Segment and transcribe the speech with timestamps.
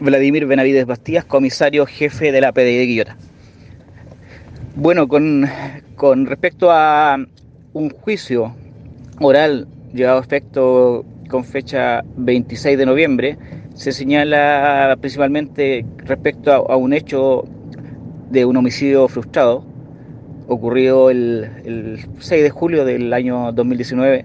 [0.00, 3.16] Vladimir Benavides Bastías, comisario jefe de la PDI de Quillota.
[4.74, 5.48] Bueno, con,
[5.94, 7.16] con respecto a
[7.74, 8.54] un juicio
[9.20, 13.38] oral llevado a efecto con fecha 26 de noviembre,
[13.74, 17.44] se señala principalmente respecto a, un hecho
[18.30, 19.64] de un homicidio frustrado
[20.48, 24.24] ocurrido el, el, 6 de julio del año 2019,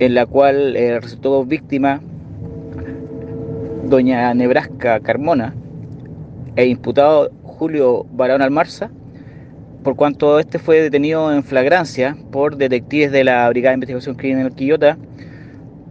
[0.00, 2.00] en la cual eh, resultó víctima
[3.90, 5.52] doña Nebraska Carmona
[6.54, 8.88] e imputado Julio Barón Almarza,
[9.82, 14.54] por cuanto este fue detenido en flagrancia por detectives de la Brigada de Investigación Criminal
[14.54, 14.96] Quillota,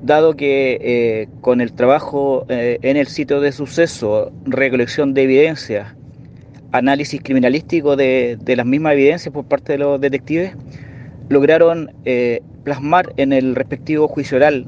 [0.02, 5.94] dado que eh, con el trabajo eh, en el sitio de suceso, recolección de evidencias,
[6.72, 10.54] análisis criminalístico de, las mismas evidencias por parte de los detectives,
[11.28, 14.68] lograron eh, plasmar en el respectivo juicio oral,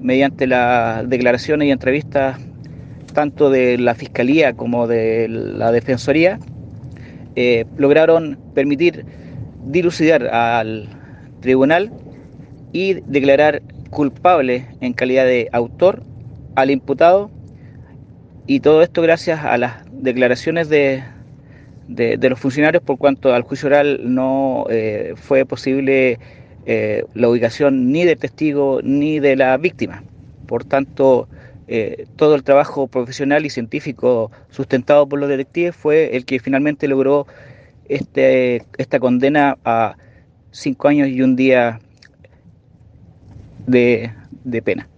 [0.00, 2.38] mediante las declaraciones y entrevistas
[3.18, 6.38] tanto de la Fiscalía como de la Defensoría,
[7.34, 9.04] eh, lograron permitir
[9.66, 10.88] dilucidar al
[11.40, 11.90] tribunal
[12.72, 13.60] y declarar
[13.90, 16.04] culpable en calidad de autor
[16.54, 17.28] al imputado
[18.46, 21.02] y todo esto gracias a las declaraciones de,
[21.88, 26.20] de, los funcionarios por cuanto al juicio oral no eh, fue posible
[26.66, 30.04] eh, la ubicación ni del testigo ni de la víctima.
[30.46, 31.26] Por tanto,
[31.68, 36.88] eh, todo el trabajo profesional y científico sustentado por los detectives fue el que finalmente
[36.88, 37.26] logró
[37.88, 39.96] este, esta condena a
[40.50, 41.80] cinco años y un día
[43.66, 44.12] de,
[44.44, 44.88] de pena.